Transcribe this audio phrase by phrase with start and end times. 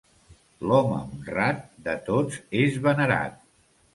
[0.69, 3.39] L'home honrat de tots és venerat.